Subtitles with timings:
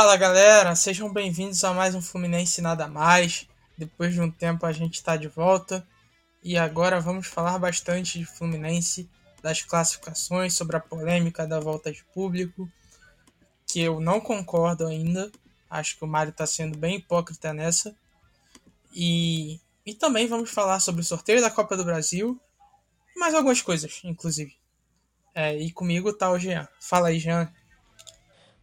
[0.00, 3.46] Fala galera, sejam bem-vindos a mais um Fluminense Nada Mais.
[3.76, 5.86] Depois de um tempo a gente está de volta
[6.42, 9.06] e agora vamos falar bastante de Fluminense,
[9.42, 12.66] das classificações, sobre a polêmica da volta de público,
[13.66, 15.30] que eu não concordo ainda.
[15.68, 17.94] Acho que o Mário está sendo bem hipócrita nessa.
[18.94, 22.40] E, e também vamos falar sobre o sorteio da Copa do Brasil
[23.14, 24.56] e mais algumas coisas, inclusive.
[25.34, 26.66] É, e comigo tá o Jean.
[26.80, 27.52] Fala aí, Jean.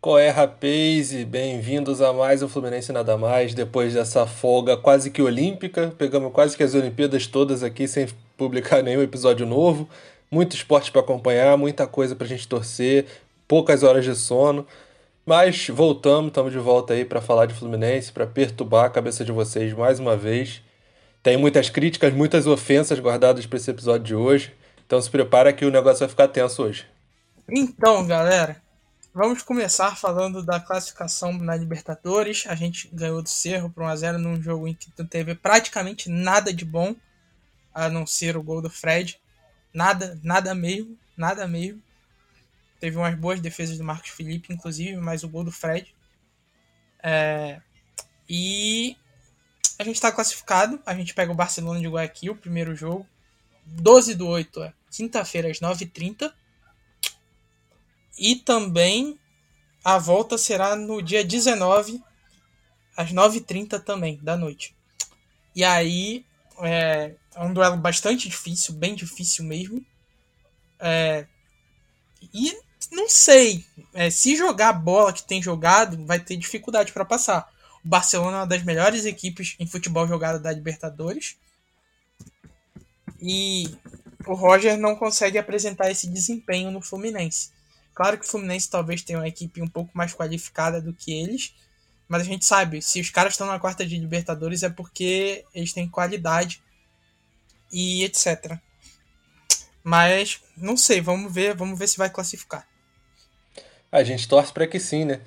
[0.08, 1.12] Qual é, rapaz?
[1.26, 3.54] Bem-vindos a mais um Fluminense Nada Mais.
[3.54, 8.08] Depois dessa folga quase que olímpica, pegamos quase que as Olimpíadas todas aqui sem
[8.38, 9.86] publicar nenhum episódio novo.
[10.32, 13.06] Muito esporte para acompanhar, muita coisa para a gente torcer,
[13.50, 14.66] poucas horas de sono.
[15.26, 19.34] Mas voltamos, estamos de volta aí para falar de Fluminense, para perturbar a cabeça de
[19.34, 20.62] vocês mais uma vez.
[21.22, 24.54] Tem muitas críticas, muitas ofensas guardadas para esse episódio de hoje.
[24.86, 26.86] Então se prepara que o negócio vai ficar tenso hoje.
[27.50, 28.66] Então, galera,
[29.18, 32.46] Vamos começar falando da classificação na Libertadores.
[32.46, 36.54] A gente ganhou do Cerro por 1x0 num jogo em que não teve praticamente nada
[36.54, 36.96] de bom,
[37.74, 39.20] a não ser o gol do Fred.
[39.74, 41.82] Nada, nada mesmo, nada mesmo.
[42.80, 45.96] Teve umas boas defesas do Marcos Felipe, inclusive, mas o gol do Fred.
[47.02, 47.60] É...
[48.30, 48.96] E
[49.80, 50.80] a gente está classificado.
[50.86, 53.04] A gente pega o Barcelona de Guayaquil, o primeiro jogo.
[53.66, 56.32] 12 do 8, é quinta-feira, às 9h30.
[58.18, 59.20] E também
[59.84, 62.02] a volta será no dia 19,
[62.96, 64.76] às 9h30 também, da noite.
[65.56, 66.26] E aí
[66.60, 69.86] é, é um duelo bastante difícil, bem difícil mesmo.
[70.80, 71.26] É,
[72.34, 72.54] e
[72.92, 77.50] não sei, é, se jogar a bola que tem jogado, vai ter dificuldade para passar.
[77.84, 81.38] O Barcelona é uma das melhores equipes em futebol jogado da Libertadores.
[83.22, 83.70] E
[84.26, 87.52] o Roger não consegue apresentar esse desempenho no Fluminense.
[87.98, 91.56] Claro que o Fluminense talvez tenha uma equipe um pouco mais qualificada do que eles,
[92.08, 95.74] mas a gente sabe, se os caras estão na quarta de Libertadores é porque eles
[95.74, 96.62] têm qualidade
[97.74, 98.60] e etc.
[99.84, 102.68] Mas não sei, vamos ver, vamos ver se vai classificar.
[103.92, 105.20] A gente torce para que sim, né?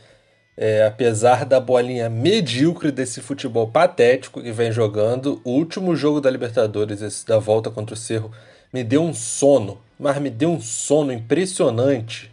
[0.56, 6.30] É, apesar da bolinha medíocre desse futebol patético que vem jogando, o último jogo da
[6.30, 8.30] Libertadores, esse da volta contra o Cerro,
[8.72, 12.29] me deu um sono, mas me deu um sono impressionante.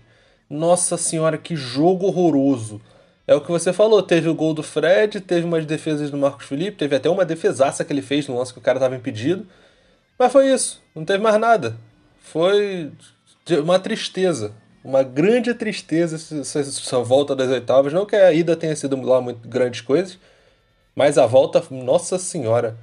[0.50, 2.82] Nossa senhora, que jogo horroroso.
[3.28, 6.46] É o que você falou, teve o gol do Fred, teve umas defesas do Marcos
[6.46, 9.46] Felipe, teve até uma defesaça que ele fez no lance que o cara estava impedido.
[10.18, 11.76] Mas foi isso, não teve mais nada.
[12.22, 12.90] Foi
[13.62, 14.54] uma tristeza,
[14.84, 17.92] uma grande tristeza essa, volta das oitavas.
[17.92, 20.18] Não que a ida tenha sido lá muito grandes coisas,
[20.96, 22.78] mas a volta, nossa senhora.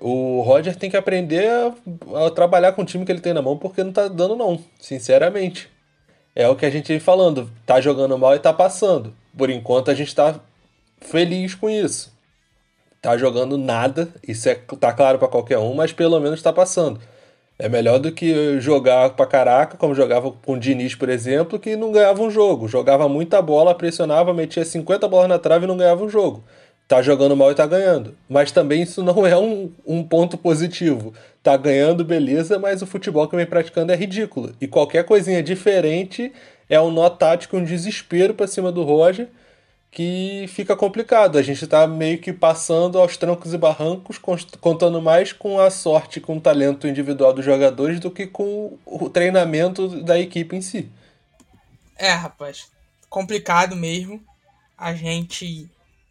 [0.00, 3.42] O Roger tem que aprender a, a trabalhar com o time que ele tem na
[3.42, 5.68] mão, porque não tá dando não, sinceramente
[6.38, 7.50] é o que a gente vem falando.
[7.66, 9.12] Tá jogando mal e tá passando.
[9.36, 10.36] Por enquanto a gente tá
[11.00, 12.16] feliz com isso.
[13.02, 17.00] Tá jogando nada, isso é, tá claro para qualquer um, mas pelo menos tá passando.
[17.58, 21.74] É melhor do que jogar pra caraca, como jogava com o Diniz, por exemplo, que
[21.74, 22.68] não ganhava um jogo.
[22.68, 26.44] Jogava muita bola, pressionava, metia 50 bolas na trave e não ganhava um jogo
[26.88, 28.16] tá jogando mal e tá ganhando.
[28.28, 31.12] Mas também isso não é um, um ponto positivo.
[31.42, 34.54] Tá ganhando, beleza, mas o futebol que vem praticando é ridículo.
[34.58, 36.32] E qualquer coisinha diferente
[36.68, 39.28] é um nó tático, um desespero para cima do Roger,
[39.90, 41.36] que fica complicado.
[41.36, 44.18] A gente tá meio que passando aos trancos e barrancos,
[44.58, 49.10] contando mais com a sorte, com o talento individual dos jogadores do que com o
[49.10, 50.90] treinamento da equipe em si.
[51.96, 52.70] É, rapaz,
[53.10, 54.22] complicado mesmo.
[54.76, 55.68] A gente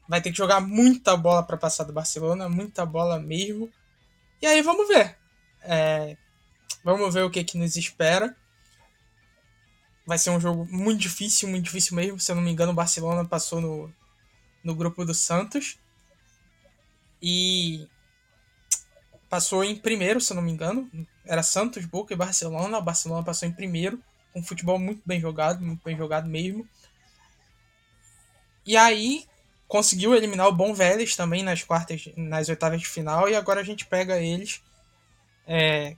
[0.07, 3.71] vai ter que jogar muita bola para passar do Barcelona, muita bola mesmo.
[4.41, 5.17] E aí vamos ver.
[5.61, 6.15] É,
[6.83, 8.35] vamos ver o que, que nos espera.
[10.05, 12.19] Vai ser um jogo muito difícil, muito difícil mesmo.
[12.19, 13.93] Se eu não me engano, o Barcelona passou no,
[14.63, 15.77] no grupo do Santos.
[17.21, 17.87] E
[19.29, 20.89] passou em primeiro, se eu não me engano.
[21.25, 22.77] Era Santos, Boca e Barcelona.
[22.77, 24.01] O Barcelona passou em primeiro,
[24.31, 26.65] com futebol muito bem jogado, muito bem jogado mesmo.
[28.65, 29.25] E aí,
[29.67, 33.63] conseguiu eliminar o Bom Vélez também nas quartas, nas oitavas de final, e agora a
[33.63, 34.61] gente pega eles.
[35.45, 35.95] É,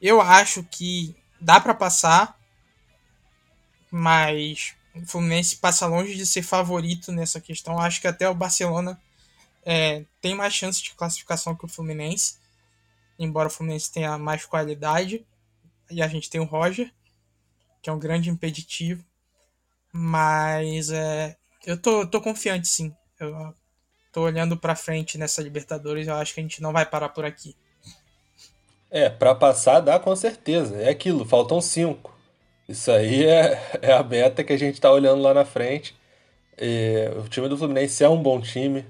[0.00, 2.38] eu acho que dá para passar,
[3.90, 7.78] mas o Fluminense passa longe de ser favorito nessa questão.
[7.78, 9.00] Acho que até o Barcelona
[9.64, 12.36] é, tem mais chance de classificação que o Fluminense,
[13.18, 15.26] embora o Fluminense tenha mais qualidade,
[15.90, 16.92] e a gente tem o Roger,
[17.82, 19.04] que é um grande impeditivo,
[19.92, 22.94] mas é, eu tô, tô confiante sim.
[23.18, 23.54] Eu
[24.12, 27.24] tô olhando para frente nessa Libertadores, eu acho que a gente não vai parar por
[27.24, 27.54] aqui.
[28.90, 30.76] É, para passar dá com certeza.
[30.76, 32.16] É aquilo, faltam cinco.
[32.68, 35.94] Isso aí é, é a meta que a gente tá olhando lá na frente.
[36.56, 38.84] É, o time do Fluminense é um bom time.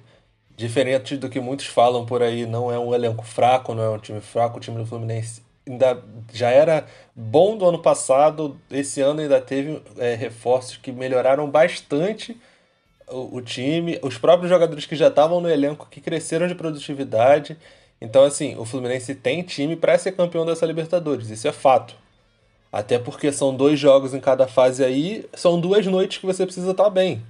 [0.56, 3.98] Diferente do que muitos falam por aí, não é um elenco fraco, não é um
[3.98, 4.58] time fraco.
[4.58, 8.60] O time do Fluminense ainda já era bom do ano passado.
[8.70, 12.36] Esse ano ainda teve é, reforços que melhoraram bastante
[13.10, 13.98] o, time.
[14.02, 17.56] Os próprios jogadores que já estavam no elenco que cresceram de produtividade.
[18.00, 21.30] Então, assim, o Fluminense tem time para ser campeão dessa Libertadores.
[21.30, 21.94] Isso é fato.
[22.70, 26.70] Até porque são dois jogos em cada fase aí, são duas noites que você precisa
[26.70, 27.22] estar tá bem.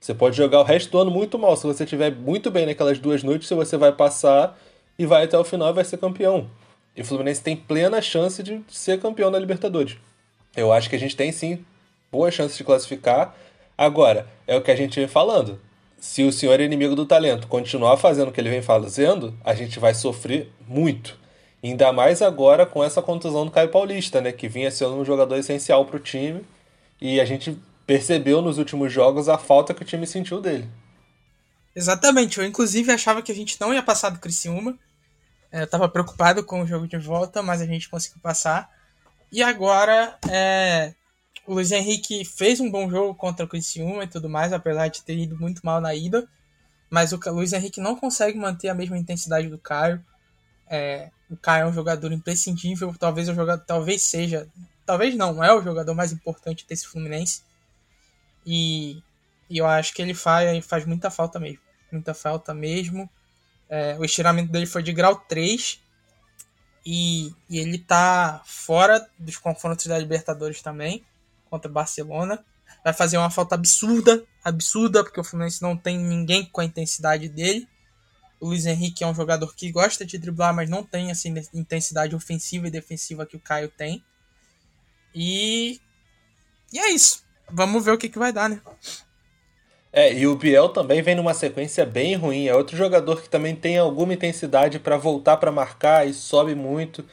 [0.00, 1.56] Você pode jogar o resto do ano muito mal.
[1.56, 4.58] Se você estiver muito bem naquelas duas noites, você vai passar
[4.98, 6.48] e vai até o final e vai ser campeão.
[6.96, 9.96] E o Fluminense tem plena chance de ser campeão da Libertadores.
[10.56, 11.64] Eu acho que a gente tem sim
[12.10, 13.36] boas chances de classificar.
[13.80, 15.58] Agora, é o que a gente vem falando.
[15.98, 19.78] Se o senhor inimigo do talento continuar fazendo o que ele vem fazendo, a gente
[19.78, 21.18] vai sofrer muito.
[21.64, 24.32] Ainda mais agora com essa contusão do Caio Paulista, né?
[24.32, 26.44] Que vinha sendo um jogador essencial para o time.
[27.00, 27.56] E a gente
[27.86, 30.68] percebeu nos últimos jogos a falta que o time sentiu dele.
[31.74, 34.78] Exatamente, eu inclusive achava que a gente não ia passar do Criciúma.
[35.50, 38.68] É, eu tava preocupado com o jogo de volta, mas a gente conseguiu passar.
[39.32, 40.92] E agora é,
[41.46, 45.02] o Luiz Henrique fez um bom jogo contra o Criciúma e tudo mais, apesar de
[45.02, 46.28] ter ido muito mal na ida.
[46.88, 50.04] Mas o Luiz Henrique não consegue manter a mesma intensidade do Caio.
[50.68, 54.48] É, o Caio é um jogador imprescindível, talvez o jogador, talvez seja,
[54.86, 57.42] talvez não, é o jogador mais importante desse Fluminense.
[58.44, 59.02] E,
[59.48, 61.60] e eu acho que ele faz, faz muita falta mesmo.
[61.90, 63.08] Muita falta mesmo.
[63.68, 65.80] É, o estiramento dele foi de grau 3.
[66.84, 71.04] E, e ele tá fora dos confrontos da Libertadores também,
[71.50, 72.42] contra o Barcelona.
[72.84, 77.28] Vai fazer uma falta absurda, absurda, porque o Fluminense não tem ninguém com a intensidade
[77.28, 77.68] dele.
[78.40, 82.16] O Luiz Henrique é um jogador que gosta de driblar, mas não tem assim intensidade
[82.16, 84.02] ofensiva e defensiva que o Caio tem.
[85.14, 85.78] E,
[86.72, 87.22] e é isso.
[87.50, 88.62] Vamos ver o que, que vai dar, né?
[89.92, 92.46] É, e o Biel também vem numa sequência bem ruim.
[92.46, 97.04] É outro jogador que também tem alguma intensidade para voltar para marcar e sobe muito.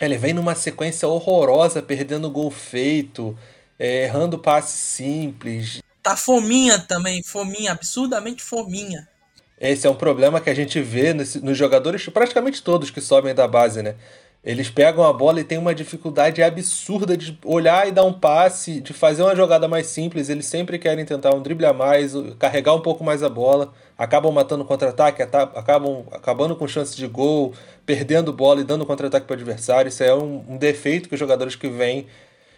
[0.00, 3.36] Ele vem numa sequência horrorosa, perdendo gol feito,
[3.78, 5.82] é, errando passe simples.
[6.02, 9.06] Tá fominha também, fominha, absurdamente fominha.
[9.60, 13.46] Esse é um problema que a gente vê nos jogadores, praticamente todos que sobem da
[13.46, 13.94] base, né?
[14.42, 18.80] Eles pegam a bola e tem uma dificuldade absurda de olhar e dar um passe,
[18.80, 20.30] de fazer uma jogada mais simples.
[20.30, 23.70] Eles sempre querem tentar um drible a mais, carregar um pouco mais a bola.
[23.98, 27.52] Acabam matando contra-ataque, acabam acabando com chances de gol,
[27.84, 29.90] perdendo bola e dando contra-ataque para o adversário.
[29.90, 32.06] Isso é um, um, defeito que os jogadores que vêm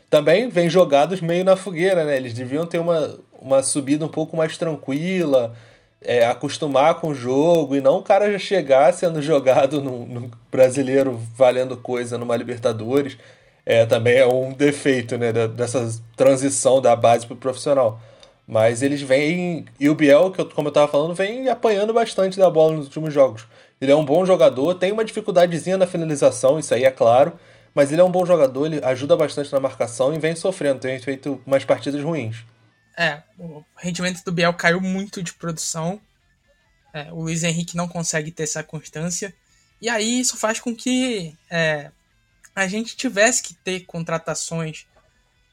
[0.08, 2.16] também vêm jogados meio na fogueira, né?
[2.16, 5.52] Eles deviam ter uma, uma subida um pouco mais tranquila
[6.04, 10.30] é, acostumar com o jogo e não o cara já chegar sendo jogado no, no
[10.50, 13.16] brasileiro valendo coisa numa Libertadores.
[13.64, 18.00] É, também é um defeito né, dessa transição da base para o profissional.
[18.46, 19.64] Mas eles vêm.
[19.78, 22.86] E o Biel, que eu, como eu estava falando, vem apanhando bastante da bola nos
[22.86, 23.46] últimos jogos.
[23.80, 27.32] Ele é um bom jogador, tem uma dificuldadezinha na finalização, isso aí é claro.
[27.74, 30.98] Mas ele é um bom jogador, ele ajuda bastante na marcação e vem sofrendo, tem
[30.98, 32.44] feito umas partidas ruins.
[32.96, 36.00] É, o rendimento do Biel caiu muito de produção.
[36.92, 39.34] É, o Luiz Henrique não consegue ter essa constância.
[39.80, 41.90] E aí isso faz com que é,
[42.54, 44.86] a gente tivesse que ter contratações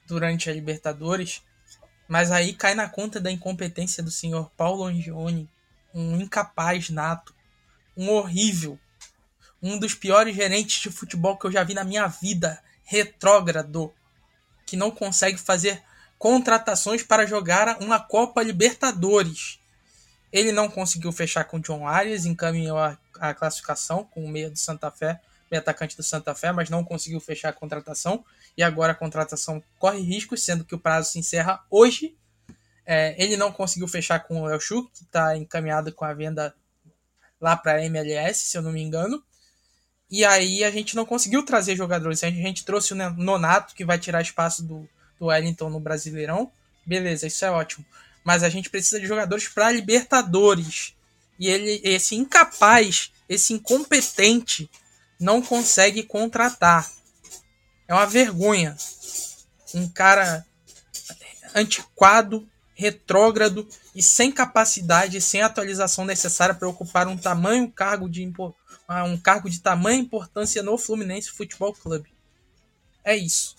[0.06, 1.42] durante a Libertadores.
[2.08, 5.50] Mas aí cai na conta da incompetência do senhor Paulo Angione,
[5.94, 7.34] um incapaz nato,
[7.96, 8.80] um horrível,
[9.62, 13.94] um dos piores gerentes de futebol que eu já vi na minha vida, retrógrado,
[14.66, 15.84] que não consegue fazer
[16.20, 19.58] contratações para jogar uma Copa Libertadores.
[20.32, 24.60] Ele não conseguiu fechar com John Arias, encaminhou a, a classificação com o meia do
[24.60, 28.24] Santa Fé, meio atacante do Santa Fé, mas não conseguiu fechar a contratação.
[28.56, 32.16] E agora a contratação corre riscos, sendo que o prazo se encerra hoje.
[32.86, 36.54] É, ele não conseguiu fechar com o El Chu, que está encaminhado com a venda
[37.40, 39.24] lá para a MLS, se eu não me engano.
[40.12, 42.24] E aí a gente não conseguiu trazer jogadores.
[42.24, 44.88] A gente trouxe o Nonato, que vai tirar espaço do,
[45.20, 46.52] do Wellington no Brasileirão.
[46.86, 47.86] Beleza, isso é ótimo.
[48.24, 50.96] Mas a gente precisa de jogadores para Libertadores.
[51.40, 54.70] E ele, esse incapaz, esse incompetente,
[55.20, 56.90] não consegue contratar.
[57.88, 58.76] É uma vergonha.
[59.74, 60.46] Um cara
[61.56, 69.18] antiquado, retrógrado e sem capacidade, sem atualização necessária para ocupar um tamanho cargo de um
[69.18, 72.14] cargo de tamanha importância no Fluminense Futebol Clube.
[73.04, 73.56] É isso.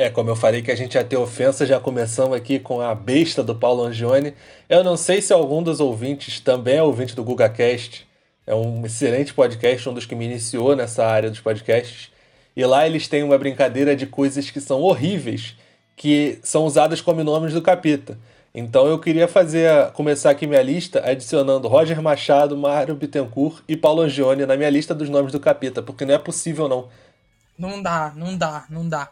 [0.00, 2.94] É, como eu falei que a gente ia ter ofensa, já começamos aqui com a
[2.94, 4.32] besta do Paulo Angione.
[4.68, 8.06] Eu não sei se algum dos ouvintes também é ouvinte do GugaCast.
[8.46, 12.12] É um excelente podcast, um dos que me iniciou nessa área dos podcasts.
[12.56, 15.56] E lá eles têm uma brincadeira de coisas que são horríveis,
[15.96, 18.16] que são usadas como nomes do capeta.
[18.54, 24.02] Então eu queria fazer começar aqui minha lista adicionando Roger Machado, Mário Bittencourt e Paulo
[24.02, 26.88] Angione na minha lista dos nomes do capeta, porque não é possível não.
[27.58, 29.10] Não dá, não dá, não dá.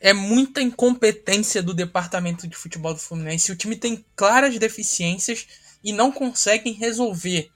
[0.00, 3.52] É muita incompetência do departamento de futebol do Fluminense.
[3.52, 5.46] O time tem claras deficiências
[5.84, 7.50] e não conseguem resolver.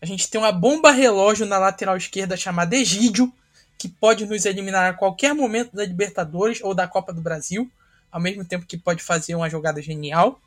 [0.00, 3.32] A gente tem uma bomba relógio na lateral esquerda chamada Egídio,
[3.76, 7.70] que pode nos eliminar a qualquer momento da Libertadores ou da Copa do Brasil,
[8.10, 10.40] ao mesmo tempo que pode fazer uma jogada genial.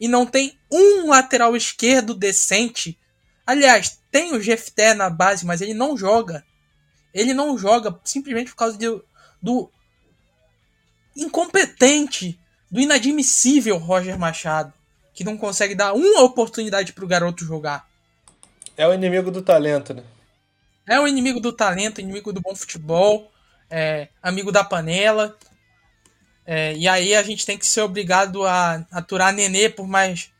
[0.00, 2.98] E não tem um lateral esquerdo decente.
[3.46, 6.44] Aliás, tem o Jefté na base, mas ele não joga.
[7.12, 8.86] Ele não joga simplesmente por causa de,
[9.40, 9.70] do
[11.18, 12.38] incompetente,
[12.70, 14.72] do inadmissível Roger Machado,
[15.12, 17.88] que não consegue dar uma oportunidade para o garoto jogar.
[18.76, 20.04] É o inimigo do talento, né?
[20.86, 23.30] É o inimigo do talento, inimigo do bom futebol,
[23.68, 25.36] é, amigo da panela.
[26.46, 30.30] É, e aí a gente tem que ser obrigado a aturar Nenê por mais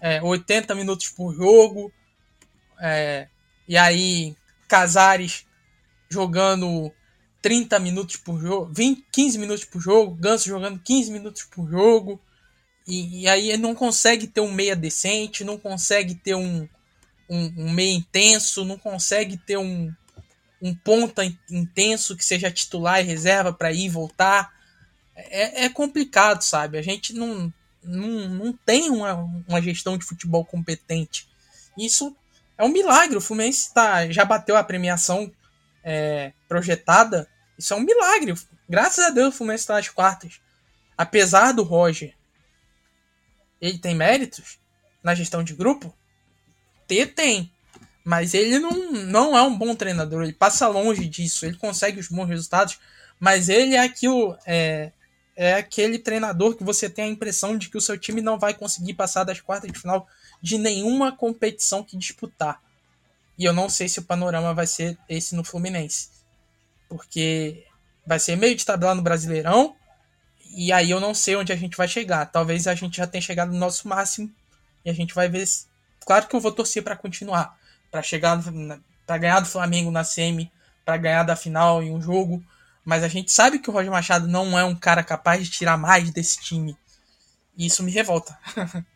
[0.00, 1.90] é, 80 minutos por jogo.
[2.80, 3.28] É,
[3.66, 4.36] e aí
[4.68, 5.46] Casares
[6.08, 6.92] jogando
[7.46, 12.20] 30 minutos por jogo, 20, 15 minutos por jogo, Ganso jogando 15 minutos por jogo.
[12.84, 16.68] E, e aí não consegue ter um meia decente, não consegue ter um,
[17.30, 19.94] um, um meio intenso, não consegue ter um,
[20.60, 24.52] um ponta intenso que seja titular e reserva para ir e voltar.
[25.14, 26.78] É, é, complicado, sabe?
[26.78, 29.14] A gente não, não, não tem uma,
[29.46, 31.28] uma gestão de futebol competente.
[31.78, 32.12] Isso
[32.58, 33.16] é um milagre.
[33.16, 35.30] O Fluminense tá, já bateu a premiação
[35.84, 37.28] é, projetada.
[37.58, 38.34] Isso é um milagre.
[38.68, 40.40] Graças a Deus o Fluminense está nas quartas.
[40.96, 42.14] Apesar do Roger,
[43.60, 44.58] ele tem méritos
[45.02, 45.94] na gestão de grupo?
[46.86, 47.50] ter tem.
[48.04, 50.22] Mas ele não, não é um bom treinador.
[50.22, 51.44] Ele passa longe disso.
[51.44, 52.78] Ele consegue os bons resultados.
[53.18, 54.36] Mas ele é aquilo.
[54.46, 54.92] É,
[55.34, 58.54] é aquele treinador que você tem a impressão de que o seu time não vai
[58.54, 60.08] conseguir passar das quartas de final
[60.40, 62.62] de nenhuma competição que disputar.
[63.36, 66.08] E eu não sei se o panorama vai ser esse no Fluminense.
[66.88, 67.64] Porque
[68.06, 69.74] vai ser meio de tabela no Brasileirão.
[70.56, 72.26] E aí eu não sei onde a gente vai chegar.
[72.26, 74.32] Talvez a gente já tenha chegado no nosso máximo.
[74.84, 75.44] E a gente vai ver
[76.06, 77.58] Claro que eu vou torcer para continuar,
[77.90, 78.40] para chegar,
[79.04, 80.50] para ganhar do Flamengo na semi,
[80.84, 82.40] para ganhar da final em um jogo,
[82.84, 85.76] mas a gente sabe que o Roger Machado não é um cara capaz de tirar
[85.76, 86.78] mais desse time.
[87.58, 88.38] E isso me revolta.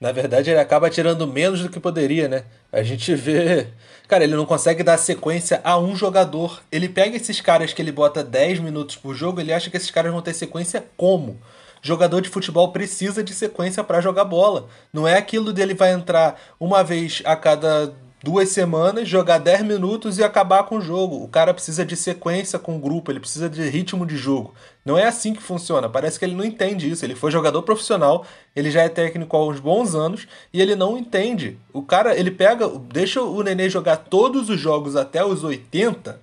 [0.00, 2.44] Na verdade, ele acaba tirando menos do que poderia, né?
[2.72, 3.66] A gente vê.
[4.06, 6.62] Cara, ele não consegue dar sequência a um jogador.
[6.70, 9.90] Ele pega esses caras que ele bota 10 minutos por jogo, ele acha que esses
[9.90, 11.40] caras vão ter sequência como?
[11.82, 14.68] Jogador de futebol precisa de sequência para jogar bola.
[14.92, 20.18] Não é aquilo dele vai entrar uma vez a cada duas semanas, jogar 10 minutos
[20.18, 21.22] e acabar com o jogo.
[21.22, 24.54] O cara precisa de sequência com o grupo, ele precisa de ritmo de jogo.
[24.84, 25.88] Não é assim que funciona.
[25.88, 27.04] Parece que ele não entende isso.
[27.04, 30.98] Ele foi jogador profissional, ele já é técnico há uns bons anos e ele não
[30.98, 31.58] entende.
[31.72, 36.20] O cara, ele pega, deixa o Nenê jogar todos os jogos até os 80,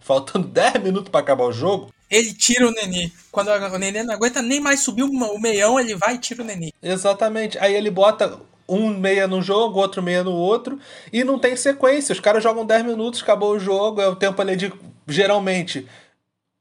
[0.00, 3.10] faltando 10 minutos para acabar o jogo ele tira o Nenê.
[3.32, 6.46] Quando o Nenê não aguenta nem mais subir o meião, ele vai e tira o
[6.46, 6.72] Nenê.
[6.82, 7.58] Exatamente.
[7.58, 10.78] Aí ele bota um meia no jogo, outro meia no outro,
[11.12, 12.12] e não tem sequência.
[12.12, 14.72] Os caras jogam 10 minutos, acabou o jogo, é o tempo ali de.
[15.08, 15.86] Geralmente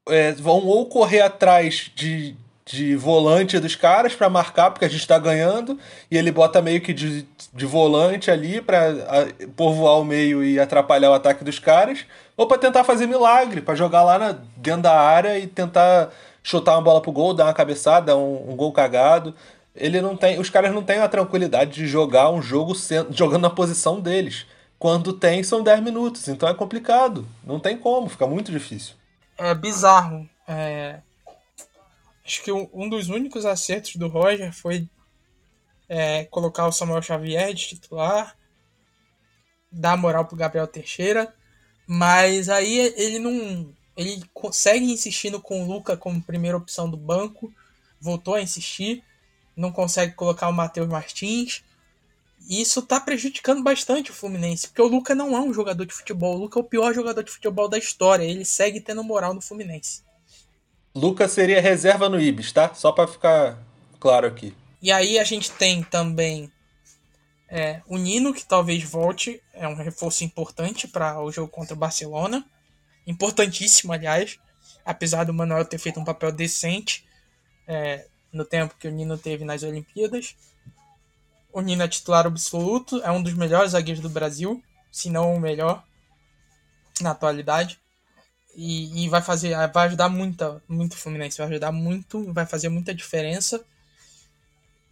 [0.07, 2.35] é, vão ou correr atrás de,
[2.65, 6.81] de volante dos caras para marcar, porque a gente está ganhando, e ele bota meio
[6.81, 12.05] que de, de volante ali para povoar o meio e atrapalhar o ataque dos caras,
[12.38, 16.12] ou para tentar fazer milagre, para jogar lá na, dentro da área e tentar
[16.43, 19.33] chutar uma bola pro gol, dar uma cabeçada, um, um gol cagado.
[19.75, 22.74] Ele não tem, os caras não têm a tranquilidade de jogar um jogo
[23.10, 24.46] jogando na posição deles.
[24.79, 27.27] Quando tem, são 10 minutos, então é complicado.
[27.44, 28.96] Não tem como, fica muito difícil.
[29.38, 30.29] É bizarro.
[30.48, 31.00] É,
[32.25, 34.89] Acho que um dos únicos acertos do Roger foi
[35.88, 38.36] é, colocar o Samuel Xavier de titular,
[39.72, 41.32] dar moral pro Gabriel Teixeira,
[41.86, 43.72] mas aí ele não.
[43.96, 47.53] Ele segue insistindo com o Luca como primeira opção do banco,
[48.01, 49.03] voltou a insistir,
[49.55, 51.63] não consegue colocar o Matheus Martins.
[52.47, 55.93] E isso tá prejudicando bastante o Fluminense, porque o Luca não é um jogador de
[55.93, 56.35] futebol.
[56.35, 58.24] O Luca é o pior jogador de futebol da história.
[58.24, 60.03] Ele segue tendo moral no Fluminense.
[60.93, 62.74] Lucas seria reserva no Ibis, tá?
[62.74, 63.57] Só para ficar
[64.00, 64.53] claro aqui.
[64.81, 66.51] E aí a gente tem também
[67.50, 71.77] é, o Nino, que talvez volte, é um reforço importante para o jogo contra o
[71.77, 72.45] Barcelona.
[73.07, 74.39] Importantíssimo, aliás,
[74.85, 77.05] apesar do Manuel ter feito um papel decente
[77.67, 80.36] é, no tempo que o Nino teve nas Olimpíadas.
[81.51, 84.62] O Nino é titular absoluto, é um dos melhores zagueiros do Brasil,
[84.92, 85.84] se não o melhor
[87.00, 87.80] na atualidade.
[88.54, 92.70] E, e, vai fazer, vai ajudar muito, muito o Fluminense, vai ajudar muito, vai fazer
[92.70, 93.63] muita diferença.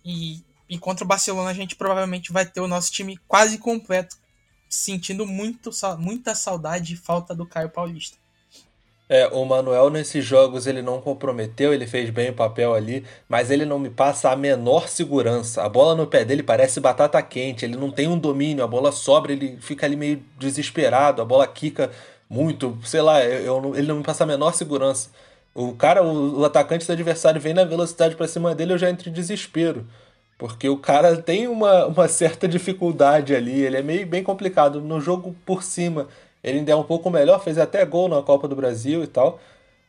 [0.03, 4.17] E E contra o Barcelona a gente provavelmente vai ter o nosso time quase completo,
[4.69, 5.69] sentindo muito,
[5.99, 8.17] muita saudade e falta do Caio Paulista.
[9.13, 13.51] É, o Manuel nesses jogos ele não comprometeu, ele fez bem o papel ali, mas
[13.51, 15.61] ele não me passa a menor segurança.
[15.61, 18.91] A bola no pé dele parece batata quente, ele não tem um domínio, a bola
[18.91, 21.91] sobra, ele fica ali meio desesperado, a bola quica
[22.27, 25.11] muito, sei lá, eu, eu ele não me passa a menor segurança.
[25.53, 28.89] O cara, o, o atacante do adversário vem na velocidade para cima dele, eu já
[28.89, 29.85] entro em desespero.
[30.39, 34.81] Porque o cara tem uma, uma certa dificuldade ali, ele é meio bem complicado.
[34.81, 36.07] No jogo por cima,
[36.43, 39.39] ele ainda é um pouco melhor, fez até gol na Copa do Brasil e tal.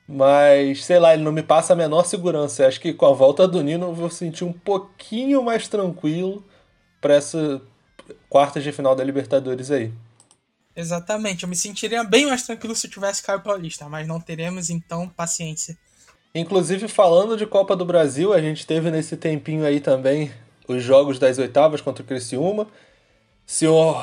[0.07, 2.67] Mas, sei lá, ele não me passa a menor segurança.
[2.67, 6.45] Acho que com a volta do Nino eu vou sentir um pouquinho mais tranquilo
[7.01, 7.61] para essa
[8.29, 9.93] quarta de final da Libertadores aí.
[10.77, 14.71] Exatamente, eu me sentiria bem mais tranquilo se eu tivesse Caio Paulista, mas não teremos,
[14.71, 15.77] então paciência.
[16.35, 20.33] Inclusive, falando de Copa do Brasil, a gente teve nesse tempinho aí também
[20.67, 22.67] os jogos das oitavas contra o Criciúma.
[23.47, 24.03] Senhor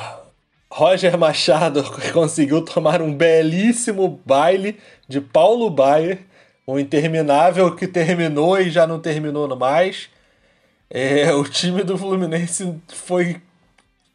[0.71, 6.19] Roger Machado conseguiu tomar um belíssimo baile de Paulo Baier,
[6.65, 10.09] um interminável que terminou e já não terminou mais.
[10.89, 13.41] É, o time do Fluminense foi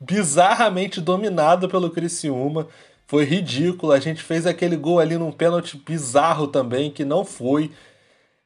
[0.01, 2.67] bizarramente dominado pelo Criciúma.
[3.07, 3.93] Foi ridículo.
[3.93, 7.71] A gente fez aquele gol ali num pênalti bizarro também, que não foi.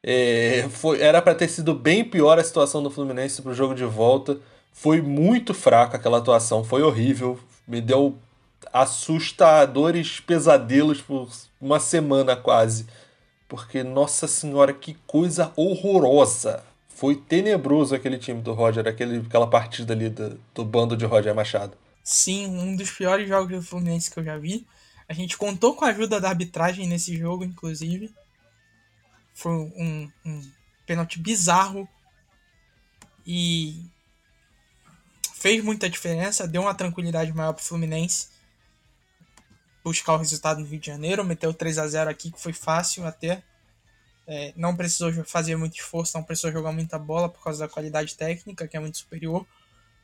[0.03, 3.85] É, foi era para ter sido bem pior a situação do Fluminense pro jogo de
[3.85, 4.37] volta.
[4.73, 7.39] Foi muito fraca aquela atuação, foi horrível
[7.71, 8.19] me deu
[8.73, 11.29] assustadores pesadelos por
[11.61, 12.87] uma semana quase.
[13.49, 16.65] Porque, nossa senhora, que coisa horrorosa!
[16.89, 21.35] Foi tenebroso aquele time do Roger, aquele, aquela partida ali do, do bando de Roger
[21.35, 21.73] Machado.
[22.03, 24.67] Sim, um dos piores jogos do Fluminense que eu já vi.
[25.09, 28.13] A gente contou com a ajuda da arbitragem nesse jogo, inclusive.
[29.35, 30.43] Foi um, um
[30.85, 31.89] pênalti bizarro.
[33.27, 33.83] E
[35.41, 38.29] fez muita diferença, deu uma tranquilidade maior pro Fluminense
[39.83, 43.07] buscar o resultado no Rio de Janeiro, meteu 3 a 0 aqui, que foi fácil
[43.07, 43.43] até.
[44.27, 48.15] É, não precisou fazer muito esforço, não precisou jogar muita bola por causa da qualidade
[48.15, 49.45] técnica, que é muito superior,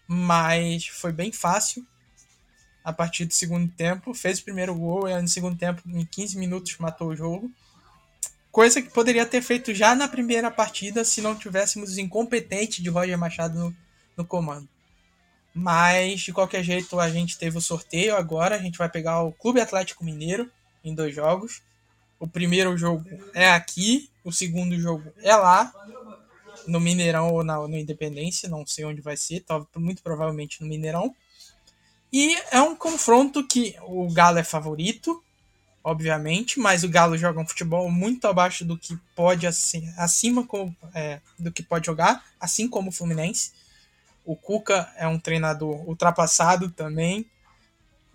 [0.08, 1.86] mas foi bem fácil
[2.82, 4.14] a partir do segundo tempo.
[4.14, 7.50] Fez o primeiro gol e no segundo tempo, em 15 minutos, matou o jogo.
[8.50, 13.18] Coisa que poderia ter feito já na primeira partida se não tivéssemos incompetente de Roger
[13.18, 13.76] Machado no,
[14.16, 14.66] no comando.
[15.58, 18.56] Mas, de qualquer jeito, a gente teve o sorteio agora.
[18.56, 20.52] A gente vai pegar o Clube Atlético Mineiro
[20.84, 21.62] em dois jogos.
[22.20, 25.72] O primeiro jogo é aqui, o segundo jogo é lá,
[26.66, 29.42] no Mineirão ou na, no Independência, não sei onde vai ser,
[29.74, 31.14] muito provavelmente no Mineirão.
[32.12, 35.24] E é um confronto que o Galo é favorito,
[35.82, 40.46] obviamente, mas o Galo joga um futebol muito abaixo do que pode, assim, acima
[40.94, 43.52] é, do que pode jogar, assim como o Fluminense.
[44.26, 47.30] O Cuca é um treinador ultrapassado também,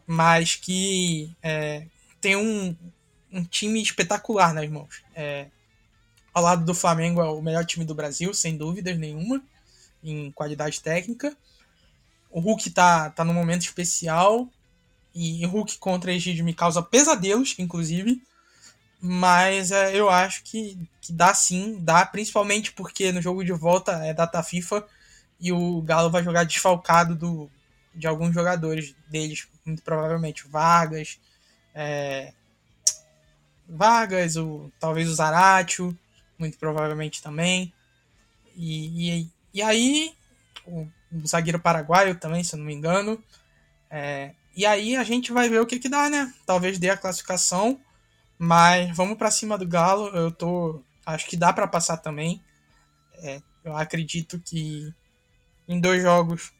[0.06, 1.88] mas que é,
[2.20, 2.76] tem um,
[3.32, 5.02] um time espetacular nas mãos.
[5.16, 5.48] É,
[6.34, 9.42] ao lado do Flamengo é o melhor time do Brasil, sem dúvidas nenhuma,
[10.04, 11.36] em qualidade técnica.
[12.30, 14.50] O Hulk tá, tá num momento especial.
[15.16, 18.22] E o Hulk contra Egídio me causa pesadelos, inclusive.
[19.00, 23.94] Mas é, eu acho que, que dá sim, dá, principalmente porque no jogo de volta
[24.06, 24.86] é data FIFA
[25.42, 27.50] e o Galo vai jogar desfalcado do,
[27.96, 31.20] de alguns jogadores deles, muito provavelmente Vargas,
[31.74, 32.34] é,
[33.68, 35.98] Vargas, o, talvez o Zaratio,
[36.38, 37.74] muito provavelmente também.
[38.56, 40.14] E, e, e aí,
[40.66, 43.22] o, o, zagueiro paraguaio também, se eu não me engano.
[43.90, 46.34] É, e aí a gente vai ver o que, que dá, né?
[46.46, 47.80] Talvez dê a classificação,
[48.38, 50.08] mas vamos para cima do Galo.
[50.10, 52.44] Eu tô, acho que dá para passar também.
[53.16, 54.94] É, eu acredito que
[55.72, 56.52] em dois jogos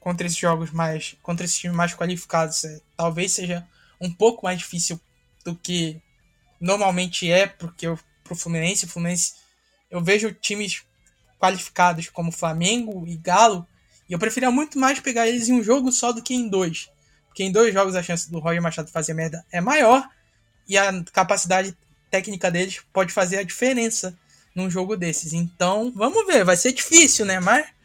[0.00, 3.66] contra esses jogos mais contra esses times mais qualificados é, talvez seja
[4.00, 4.98] um pouco mais difícil
[5.44, 6.00] do que
[6.58, 9.34] normalmente é porque o pro Fluminense, o Fluminense
[9.90, 10.82] eu vejo times
[11.38, 13.66] qualificados como Flamengo e Galo
[14.08, 16.88] e eu preferia muito mais pegar eles em um jogo só do que em dois
[17.26, 20.08] porque em dois jogos a chance do Roger Machado fazer merda é maior
[20.66, 21.76] e a capacidade
[22.10, 24.18] técnica deles pode fazer a diferença
[24.54, 25.34] num jogo desses.
[25.34, 27.75] Então vamos ver vai ser difícil né mas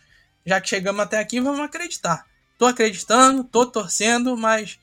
[0.45, 2.25] já que chegamos até aqui, vamos acreditar.
[2.57, 4.79] Tô acreditando, tô torcendo, mas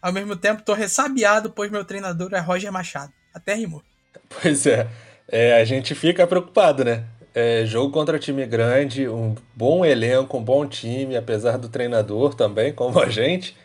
[0.00, 3.12] ao mesmo tempo tô ressabiado, pois meu treinador é Roger Machado.
[3.32, 3.82] Até rimou.
[4.28, 4.88] Pois é,
[5.28, 7.04] é a gente fica preocupado, né?
[7.34, 12.72] É, jogo contra time grande, um bom elenco, um bom time, apesar do treinador também,
[12.72, 13.56] como a gente.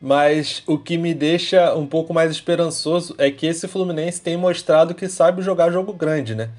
[0.00, 4.94] Mas o que me deixa um pouco mais esperançoso é que esse Fluminense tem mostrado
[4.94, 6.50] que sabe jogar jogo grande, né?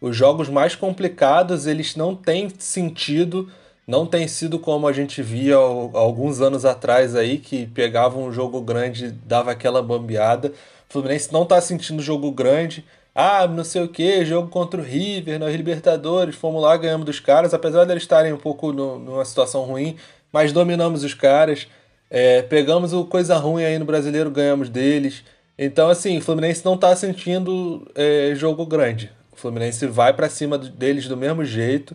[0.00, 3.50] Os jogos mais complicados, eles não têm sentido
[3.92, 8.58] Não tem sido como a gente via alguns anos atrás aí, que pegava um jogo
[8.62, 10.48] grande, dava aquela bambeada.
[10.88, 12.86] O Fluminense não está sentindo jogo grande.
[13.14, 17.20] Ah, não sei o que, jogo contra o River, na Libertadores, fomos lá, ganhamos dos
[17.20, 19.98] caras, apesar de eles estarem um pouco no, numa situação ruim,
[20.32, 21.68] mas dominamos os caras.
[22.08, 25.22] É, pegamos o coisa ruim aí no brasileiro, ganhamos deles.
[25.58, 29.12] Então, assim, o Fluminense não está sentindo é, jogo grande.
[29.30, 31.94] O Fluminense vai para cima deles do mesmo jeito.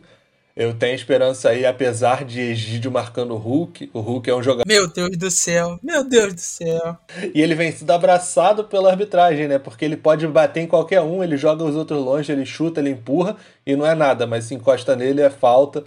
[0.59, 3.91] Eu tenho esperança aí, apesar de Egídio marcando o Hulk.
[3.93, 4.67] O Hulk é um jogador.
[4.67, 6.97] Meu Deus do céu, meu Deus do céu.
[7.31, 9.59] E ele vem sido abraçado pela arbitragem, né?
[9.59, 12.89] Porque ele pode bater em qualquer um, ele joga os outros longe, ele chuta, ele
[12.89, 13.35] empurra
[13.67, 15.83] e não é nada, mas se encosta nele é falta.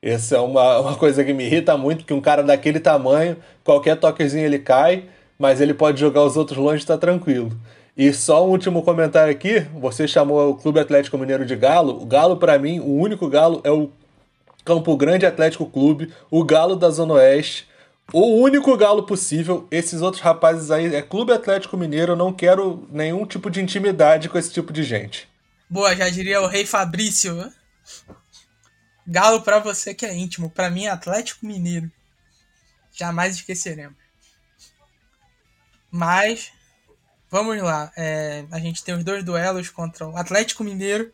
[0.00, 3.96] Essa é uma, uma coisa que me irrita muito, que um cara daquele tamanho, qualquer
[3.96, 7.50] toquezinho ele cai, mas ele pode jogar os outros longe e tá tranquilo.
[7.96, 12.00] E só um último comentário aqui, você chamou o Clube Atlético Mineiro de Galo.
[12.00, 13.90] O Galo, para mim, o único Galo é o
[14.64, 17.68] Campo Grande Atlético Clube, o Galo da Zona Oeste.
[18.12, 22.86] O único galo possível, esses outros rapazes aí é Clube Atlético Mineiro, eu não quero
[22.90, 25.26] nenhum tipo de intimidade com esse tipo de gente.
[25.70, 27.34] Boa, já diria o rei Fabrício.
[27.34, 27.52] Né?
[29.06, 31.90] Galo para você que é íntimo, para mim é Atlético Mineiro.
[32.92, 33.96] Jamais esqueceremos.
[35.90, 36.52] Mas,
[37.30, 37.90] vamos lá.
[37.96, 41.10] É, a gente tem os dois duelos contra o Atlético Mineiro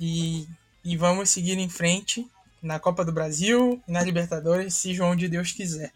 [0.00, 0.48] e,
[0.82, 2.26] e vamos seguir em frente
[2.62, 5.92] na Copa do Brasil e na Libertadores, se João de Deus quiser.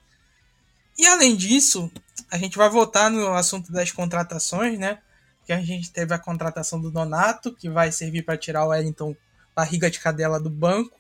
[0.99, 1.91] E além disso,
[2.31, 4.99] a gente vai voltar no assunto das contratações, né?
[5.45, 9.15] Que a gente teve a contratação do Donato, que vai servir para tirar o Wellington
[9.55, 10.99] barriga de cadela do banco.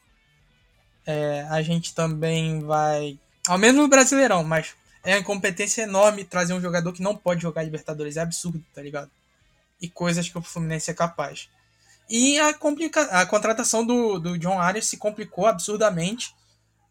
[1.05, 6.52] É, a gente também vai, ao menos no Brasileirão, mas é uma incompetência enorme trazer
[6.52, 8.16] um jogador que não pode jogar Libertadores.
[8.16, 9.11] É absurdo, tá ligado?
[9.81, 11.48] E coisas que o Fluminense é capaz.
[12.09, 16.35] E a, complica a contratação do, do John Arias se complicou absurdamente.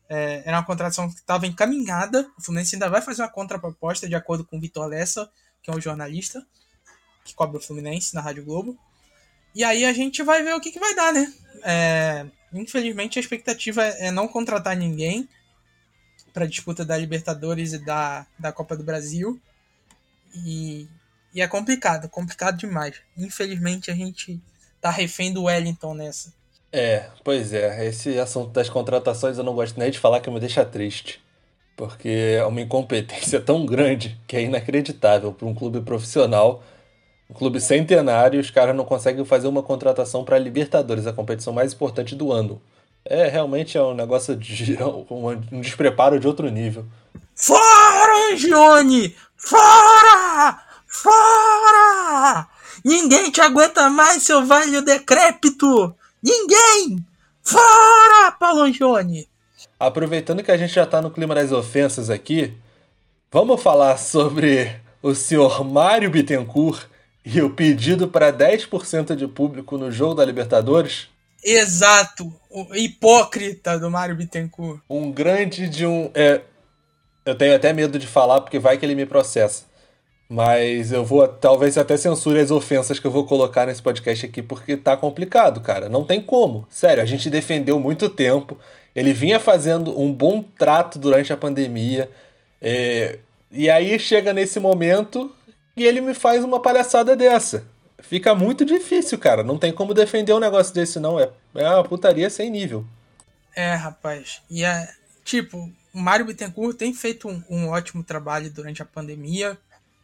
[0.10, 2.30] É, era uma contratação que estava encaminhada.
[2.38, 5.30] O Fluminense ainda vai fazer uma contraproposta, de acordo com o Vitor Lessa,
[5.64, 6.46] que é um jornalista
[7.26, 8.78] que cobre o Fluminense na Rádio Globo.
[9.54, 11.34] E aí a gente vai ver o que, que vai dar, né?
[11.64, 15.28] É, infelizmente a expectativa é não contratar ninguém
[16.32, 19.42] para a disputa da Libertadores e da, da Copa do Brasil.
[20.36, 20.88] E,
[21.34, 23.02] e é complicado, complicado demais.
[23.18, 24.40] Infelizmente a gente
[24.86, 26.32] tá refém do Wellington nessa.
[26.72, 27.88] É, pois é.
[27.88, 31.20] Esse assunto das contratações eu não gosto nem de falar que me deixa triste.
[31.76, 36.64] Porque é uma incompetência tão grande que é inacreditável para um clube profissional,
[37.28, 41.52] um clube centenário, os caras não conseguem fazer uma contratação para a Libertadores, a competição
[41.52, 42.62] mais importante do ano.
[43.04, 44.78] É, realmente é um negócio de
[45.10, 46.86] um despreparo de outro nível.
[47.34, 49.16] Fora, Johnny!
[49.36, 50.60] Fora!
[50.86, 52.55] Fora!
[52.86, 55.96] Ninguém te aguenta mais, seu velho decrépito!
[56.22, 57.04] Ninguém!
[57.42, 59.28] Fora, Paulo Johnny!
[59.80, 62.54] Aproveitando que a gente já está no clima das ofensas aqui,
[63.32, 64.72] vamos falar sobre
[65.02, 66.86] o senhor Mário Bittencourt
[67.26, 71.08] e o pedido para 10% de público no jogo da Libertadores?
[71.44, 74.80] Exato, o hipócrita do Mário Bittencourt.
[74.88, 76.12] Um grande de um.
[76.14, 76.42] É,
[77.26, 79.64] eu tenho até medo de falar porque vai que ele me processa.
[80.28, 84.42] Mas eu vou, talvez até censure as ofensas que eu vou colocar nesse podcast aqui,
[84.42, 85.88] porque tá complicado, cara.
[85.88, 86.68] Não tem como.
[86.70, 88.58] Sério, a gente defendeu muito tempo.
[88.96, 92.10] Ele vinha fazendo um bom trato durante a pandemia.
[92.60, 93.20] É,
[93.52, 95.34] e aí chega nesse momento
[95.78, 97.64] e ele me faz uma palhaçada dessa.
[98.00, 99.44] Fica muito difícil, cara.
[99.44, 101.20] Não tem como defender um negócio desse, não.
[101.20, 102.86] É, é uma putaria sem nível.
[103.56, 104.42] É, rapaz.
[104.50, 104.90] E é.
[105.24, 109.58] Tipo, o Mário Bittencourt tem feito um, um ótimo trabalho durante a pandemia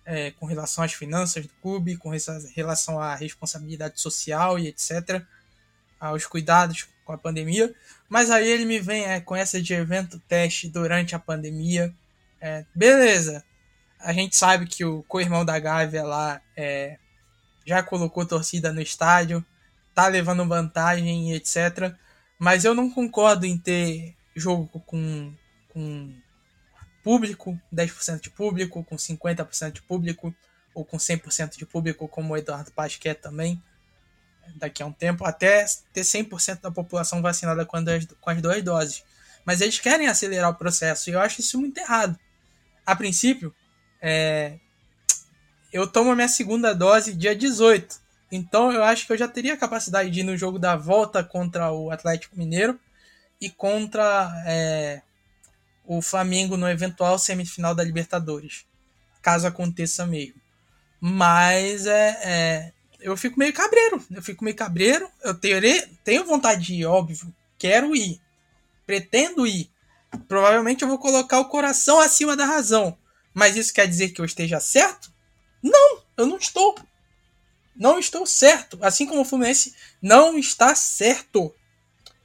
[0.05, 2.11] é, com relação às finanças do clube, com
[2.55, 5.23] relação à responsabilidade social e etc.,
[5.99, 7.73] aos cuidados com a pandemia.
[8.09, 11.93] Mas aí ele me vem é, com essa de evento teste durante a pandemia.
[12.39, 13.43] É, beleza,
[13.99, 16.97] a gente sabe que o co-irmão da Gávea lá é,
[17.65, 19.45] já colocou torcida no estádio,
[19.93, 21.93] tá levando vantagem e etc.
[22.39, 25.31] Mas eu não concordo em ter jogo com,
[25.69, 26.13] com
[27.03, 30.33] público, 10% de público, com 50% de público,
[30.73, 33.61] ou com 100% de público, como o Eduardo Paz quer também,
[34.55, 37.83] daqui a um tempo, até ter 100% da população vacinada com as,
[38.19, 39.03] com as duas doses.
[39.45, 42.17] Mas eles querem acelerar o processo e eu acho isso muito errado.
[42.85, 43.53] A princípio,
[44.01, 44.57] é,
[45.71, 47.99] eu tomo a minha segunda dose dia 18.
[48.31, 51.23] Então eu acho que eu já teria a capacidade de ir no jogo da volta
[51.23, 52.79] contra o Atlético Mineiro
[53.39, 55.01] e contra é,
[55.97, 58.65] o Flamengo no eventual semifinal da Libertadores,
[59.21, 60.39] caso aconteça mesmo.
[61.01, 65.59] Mas é, é, eu fico meio cabreiro, eu fico meio cabreiro, eu tenho,
[66.01, 68.21] tenho vontade de ir, óbvio, quero ir.
[68.85, 69.69] pretendo ir.
[70.29, 72.97] Provavelmente eu vou colocar o coração acima da razão.
[73.33, 75.11] Mas isso quer dizer que eu esteja certo?
[75.61, 76.79] Não, eu não estou.
[77.75, 78.79] Não estou certo.
[78.81, 81.53] Assim como o Fluminense não está certo.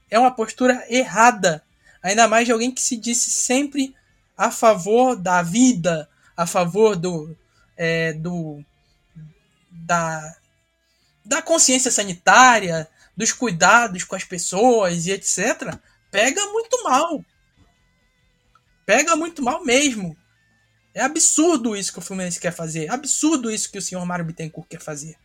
[0.09, 1.65] É uma postura errada.
[2.07, 3.92] Ainda mais de alguém que se disse sempre
[4.38, 7.37] a favor da vida, a favor do,
[7.77, 8.64] é, do
[9.73, 10.37] da,
[11.25, 15.77] da consciência sanitária, dos cuidados com as pessoas e etc.
[16.09, 17.25] Pega muito mal.
[18.87, 20.16] Pega muito mal mesmo.
[20.95, 22.85] É absurdo isso que o Fluminense quer fazer.
[22.85, 25.16] É absurdo isso que o senhor Mário Bittencourt quer fazer.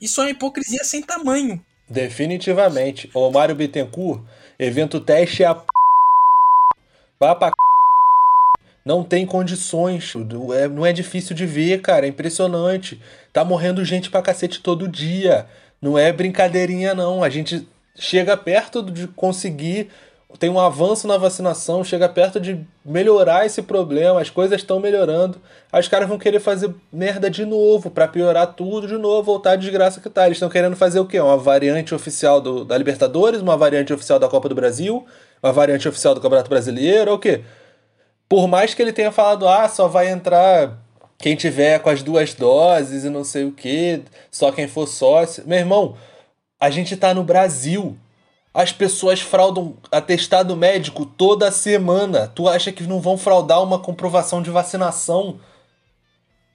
[0.00, 1.62] Isso é uma hipocrisia sem tamanho.
[1.86, 3.10] Definitivamente.
[3.12, 4.24] O Mário Bittencourt,
[4.64, 5.62] evento teste é a.
[7.18, 7.50] Vá pra.
[8.84, 10.14] Não tem condições.
[10.56, 12.06] É, não é difícil de ver, cara.
[12.06, 13.00] É impressionante.
[13.32, 15.46] Tá morrendo gente pra cacete todo dia.
[15.80, 17.22] Não é brincadeirinha, não.
[17.22, 19.88] A gente chega perto de conseguir
[20.38, 25.40] tem um avanço na vacinação, chega perto de melhorar esse problema, as coisas estão melhorando.
[25.72, 29.52] Aí os caras vão querer fazer merda de novo, para piorar tudo de novo, voltar
[29.52, 30.26] a desgraça que tá.
[30.26, 31.20] Eles estão querendo fazer o quê?
[31.20, 35.04] Uma variante oficial do, da Libertadores, uma variante oficial da Copa do Brasil,
[35.42, 37.42] uma variante oficial do Campeonato Brasileiro, ou o quê?
[38.28, 40.78] Por mais que ele tenha falado, ah, só vai entrar
[41.18, 45.42] quem tiver com as duas doses e não sei o que, só quem for sócio.
[45.46, 45.96] Meu irmão,
[46.58, 47.96] a gente tá no Brasil.
[48.52, 52.26] As pessoas fraudam atestado médico toda semana.
[52.26, 55.38] Tu acha que não vão fraudar uma comprovação de vacinação?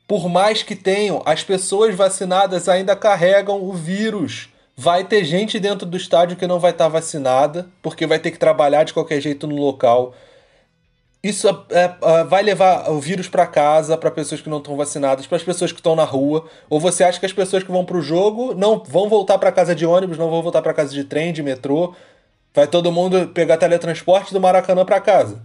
[0.07, 4.49] Por mais que tenham, as pessoas vacinadas ainda carregam o vírus.
[4.75, 8.37] Vai ter gente dentro do estádio que não vai estar vacinada, porque vai ter que
[8.37, 10.13] trabalhar de qualquer jeito no local.
[11.25, 15.25] Isso é, é, vai levar o vírus para casa, para pessoas que não estão vacinadas,
[15.25, 16.47] para as pessoas que estão na rua.
[16.69, 19.51] Ou você acha que as pessoas que vão para o jogo não vão voltar para
[19.51, 21.95] casa de ônibus, não vão voltar para casa de trem, de metrô?
[22.53, 25.41] Vai todo mundo pegar teletransporte do Maracanã para casa?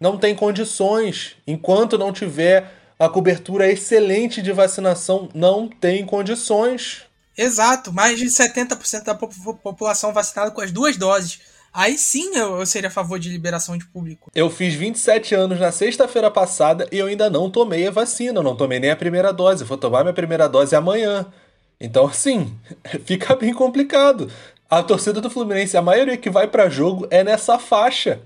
[0.00, 1.36] Não tem condições.
[1.46, 7.04] Enquanto não tiver a cobertura excelente de vacinação, não tem condições.
[7.38, 11.53] Exato, mais de 70% da população vacinada com as duas doses.
[11.74, 14.30] Aí sim eu, seria a favor de liberação de público.
[14.32, 18.44] Eu fiz 27 anos na sexta-feira passada e eu ainda não tomei a vacina, eu
[18.44, 19.64] não tomei nem a primeira dose.
[19.64, 21.26] Vou tomar minha primeira dose amanhã.
[21.80, 22.56] Então, assim,
[23.04, 24.30] fica bem complicado.
[24.70, 28.20] A torcida do Fluminense, a maioria que vai para jogo é nessa faixa.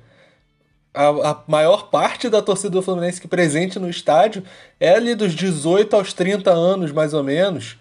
[0.92, 4.44] A, a, maior parte da torcida do Fluminense que é presente no estádio
[4.78, 7.78] é ali dos 18 aos 30 anos, mais ou menos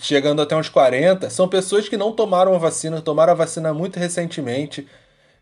[0.00, 3.98] chegando até uns 40, são pessoas que não tomaram a vacina, tomaram a vacina muito
[3.98, 4.86] recentemente.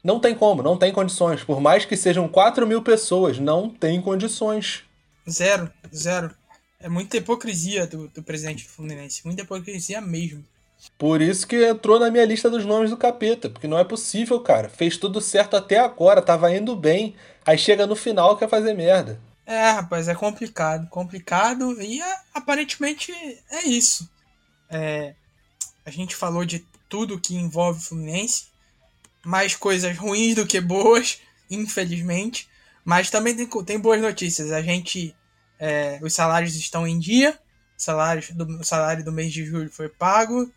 [0.03, 1.43] Não tem como, não tem condições.
[1.43, 4.85] Por mais que sejam 4 mil pessoas, não tem condições.
[5.29, 6.31] Zero, zero.
[6.79, 9.25] É muita hipocrisia do, do presidente do Fluminense.
[9.25, 10.45] Muita hipocrisia mesmo.
[10.99, 13.49] Por isso que entrou na minha lista dos nomes do capeta.
[13.49, 14.69] Porque não é possível, cara.
[14.69, 17.15] Fez tudo certo até agora, tava indo bem.
[17.47, 19.19] Aí chega no final quer fazer merda.
[19.47, 20.89] É, rapaz, é complicado.
[20.89, 23.13] Complicado e é, aparentemente
[23.51, 24.09] é isso.
[24.77, 25.15] É,
[25.87, 28.47] a gente falou de tudo que envolve o Fluminense,
[29.25, 32.49] mais coisas ruins do que boas, infelizmente.
[32.85, 34.51] Mas também tem, tem boas notícias.
[34.51, 35.15] A gente,
[35.61, 37.39] é, os salários estão em dia.
[37.77, 40.53] Salários do, o salário do mês de julho foi pago,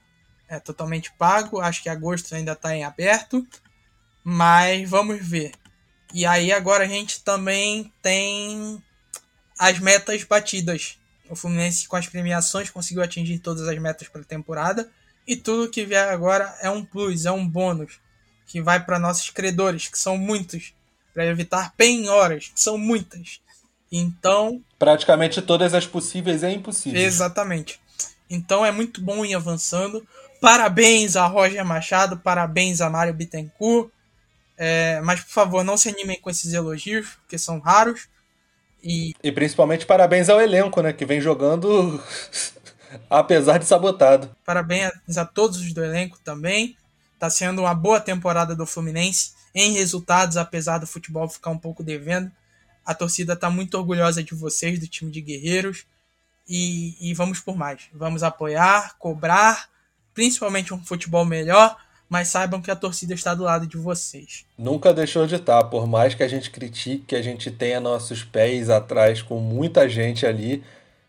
[0.49, 1.59] é totalmente pago.
[1.59, 3.45] Acho que agosto ainda está em aberto,
[4.23, 5.51] mas vamos ver.
[6.11, 8.81] E aí agora a gente também tem
[9.59, 10.97] as metas batidas
[11.29, 14.89] o Fluminense, com as premiações, conseguiu atingir todas as metas para a temporada.
[15.27, 17.99] E tudo que vier agora é um plus, é um bônus
[18.45, 20.73] que vai para nossos credores, que são muitos,
[21.13, 23.41] para evitar penhoras, que são muitas.
[23.91, 24.61] Então.
[24.79, 27.03] Praticamente todas as possíveis e impossíveis.
[27.03, 27.79] Exatamente.
[28.29, 30.05] Então é muito bom ir avançando.
[30.39, 33.89] Parabéns a Roger Machado, parabéns a Mário Bittencourt.
[34.57, 38.07] É, mas por favor, não se animem com esses elogios, porque são raros.
[38.83, 39.13] E...
[39.23, 40.93] e principalmente parabéns ao elenco, né?
[40.93, 42.01] Que vem jogando
[43.09, 44.35] apesar de sabotado.
[44.45, 46.75] Parabéns a todos os do elenco também.
[47.19, 51.83] Tá sendo uma boa temporada do Fluminense em resultados, apesar do futebol ficar um pouco
[51.83, 52.31] devendo.
[52.85, 55.85] A torcida tá muito orgulhosa de vocês, do time de guerreiros.
[56.47, 57.89] E, e vamos por mais.
[57.93, 59.67] Vamos apoiar, cobrar,
[60.13, 61.75] principalmente um futebol melhor
[62.09, 64.45] mas saibam que a torcida está do lado de vocês.
[64.57, 68.23] Nunca deixou de estar, por mais que a gente critique, que a gente tenha nossos
[68.23, 70.63] pés atrás com muita gente ali,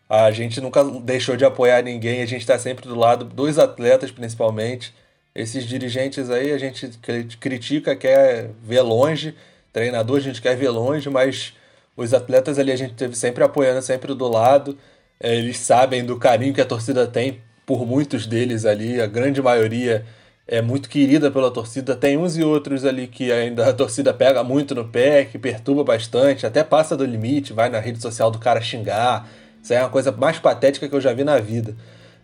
[0.09, 4.11] a gente nunca deixou de apoiar ninguém, a gente está sempre do lado dos atletas
[4.11, 4.95] principalmente.
[5.35, 6.91] Esses dirigentes aí a gente
[7.39, 9.35] critica, quer ver longe,
[9.73, 11.53] treinador a gente quer ver longe, mas
[11.97, 14.77] os atletas ali a gente teve sempre apoiando, sempre do lado.
[15.21, 20.05] Eles sabem do carinho que a torcida tem por muitos deles ali, a grande maioria
[20.49, 21.95] é muito querida pela torcida.
[21.95, 25.85] Tem uns e outros ali que ainda a torcida pega muito no pé, que perturba
[25.85, 29.29] bastante, até passa do limite, vai na rede social do cara xingar.
[29.63, 31.77] Isso é uma coisa mais patética que eu já vi na vida.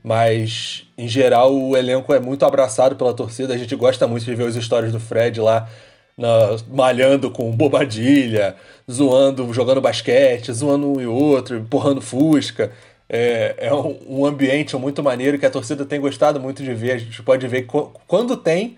[0.03, 3.55] Mas, em geral, o elenco é muito abraçado pela torcida.
[3.55, 5.69] A gente gosta muito de ver as histórias do Fred lá
[6.17, 8.55] na, malhando com bobadilha,
[8.91, 12.73] zoando, jogando basquete, zoando um e outro, empurrando fusca.
[13.09, 16.93] É, é um, um, ambiente muito maneiro que a torcida tem gostado muito de ver.
[16.93, 17.67] A gente pode ver
[18.07, 18.77] quando tem,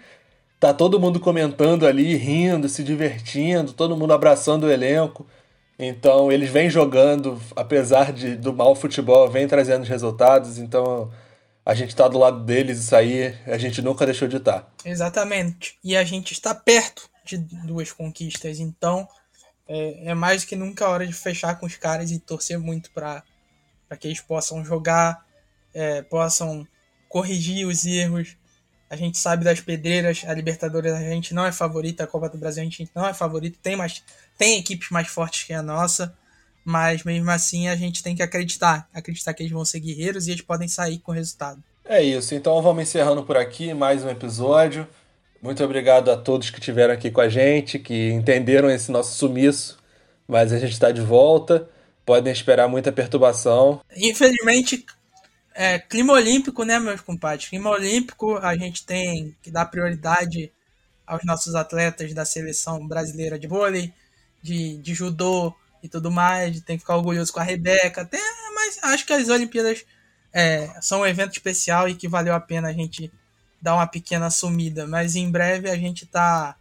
[0.58, 5.26] tá todo mundo comentando ali, rindo, se divertindo, todo mundo abraçando o elenco.
[5.78, 10.58] Então eles vêm jogando, apesar de, do mau futebol, vem trazendo os resultados.
[10.58, 11.12] Então
[11.64, 14.60] a gente está do lado deles, isso aí a gente nunca deixou de estar.
[14.60, 14.68] Tá.
[14.84, 15.78] Exatamente.
[15.84, 18.58] E a gente está perto de duas conquistas.
[18.58, 19.06] Então
[19.68, 22.90] é, é mais que nunca a hora de fechar com os caras e torcer muito
[22.90, 23.22] para
[23.94, 25.22] que eles possam jogar,
[25.75, 26.66] é, possam
[27.09, 28.37] corrigir os erros.
[28.88, 32.38] A gente sabe das pedreiras, a Libertadores a gente não é favorita, a Copa do
[32.38, 34.03] Brasil a gente não é favorito, tem, mais,
[34.38, 36.16] tem equipes mais fortes que a nossa,
[36.64, 40.31] mas mesmo assim a gente tem que acreditar, acreditar que eles vão ser guerreiros e
[40.31, 41.62] eles podem sair com resultado.
[41.85, 44.87] É isso, então vamos encerrando por aqui mais um episódio.
[45.42, 49.79] Muito obrigado a todos que estiveram aqui com a gente, que entenderam esse nosso sumiço,
[50.27, 51.68] mas a gente está de volta.
[52.07, 53.83] Podem esperar muita perturbação.
[53.97, 54.87] Infelizmente,
[55.53, 57.49] é, clima olímpico, né, meus compadres?
[57.49, 60.53] Clima olímpico, a gente tem que dar prioridade
[61.07, 63.92] aos nossos atletas da seleção brasileira de vôlei,
[64.40, 66.61] de, de judô e tudo mais.
[66.61, 68.03] Tem que ficar orgulhoso com a Rebeca.
[68.03, 68.19] Até,
[68.55, 69.85] mas acho que as Olimpíadas
[70.33, 73.11] é, são um evento especial e que valeu a pena a gente
[73.61, 76.55] dar uma pequena sumida, mas em breve a gente tá.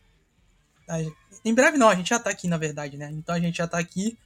[1.44, 3.10] Em breve não, a gente já tá aqui, na verdade, né?
[3.12, 4.18] Então a gente já tá aqui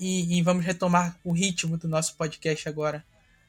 [0.00, 3.04] e, e vamos retomar o ritmo do nosso podcast agora,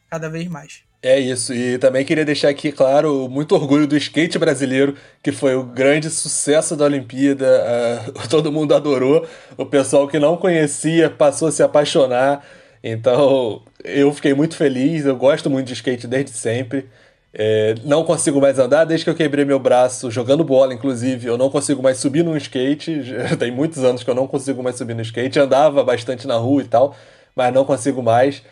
[0.10, 0.84] cada vez mais.
[1.02, 5.56] É isso, e também queria deixar aqui claro muito orgulho do skate brasileiro, que foi
[5.56, 11.48] o grande sucesso da Olimpíada, uh, todo mundo adorou, o pessoal que não conhecia passou
[11.48, 12.46] a se apaixonar,
[12.84, 16.88] então eu fiquei muito feliz, eu gosto muito de skate desde sempre.
[17.34, 21.28] É, não consigo mais andar desde que eu quebrei meu braço jogando bola, inclusive.
[21.28, 23.04] Eu não consigo mais subir num skate.
[23.40, 25.40] Tem muitos anos que eu não consigo mais subir no skate.
[25.40, 26.96] Andava bastante na rua e tal,
[27.36, 28.44] mas não consigo mais.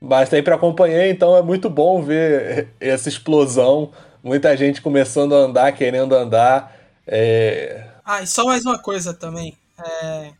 [0.00, 3.90] Mas tem para acompanhar, então é muito bom ver essa explosão.
[4.22, 6.76] Muita gente começando a andar, querendo andar.
[7.04, 7.84] É...
[8.04, 9.56] Ah, e só mais uma coisa também.
[9.84, 10.30] É...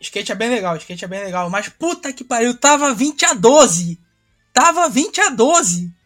[0.00, 1.48] Skate é bem legal, skate é bem legal.
[1.48, 3.98] Mas puta que pariu, tava 20 a 12!
[4.52, 5.97] Tava 20 a 12!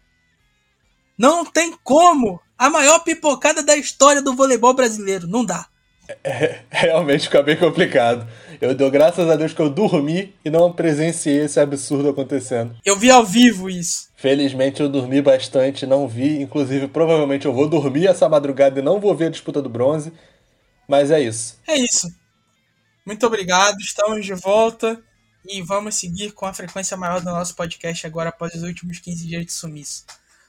[1.23, 2.41] Não tem como.
[2.59, 5.29] A maior pipocada da história do voleibol brasileiro.
[5.29, 5.69] Não dá.
[6.25, 8.29] É, realmente fica bem complicado.
[8.61, 12.75] Eu dou graças a Deus que eu dormi e não presenciei esse absurdo acontecendo.
[12.85, 14.09] Eu vi ao vivo isso.
[14.17, 16.43] Felizmente eu dormi bastante, não vi.
[16.43, 20.13] Inclusive, provavelmente eu vou dormir essa madrugada e não vou ver a disputa do bronze.
[20.89, 21.57] Mas é isso.
[21.69, 22.09] É isso.
[23.07, 25.01] Muito obrigado, estamos de volta
[25.47, 29.25] e vamos seguir com a frequência maior do nosso podcast agora após os últimos 15
[29.25, 30.05] dias de sumiço.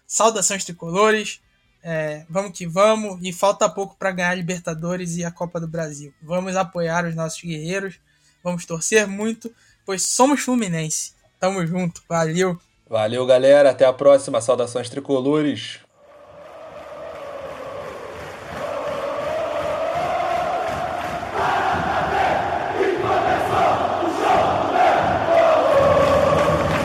[0.08, 1.42] Saudações tricolores.
[1.84, 3.20] É, vamos que vamos.
[3.22, 6.14] E falta pouco para ganhar a Libertadores e a Copa do Brasil.
[6.22, 8.00] Vamos apoiar os nossos guerreiros.
[8.44, 9.54] Vamos torcer muito,
[9.86, 11.14] pois somos Fluminense.
[11.40, 12.02] Tamo junto.
[12.08, 12.60] Valeu.
[12.90, 13.72] Valeu, galera.
[13.72, 14.40] Até a próxima.
[14.40, 15.80] Saudações tricolores.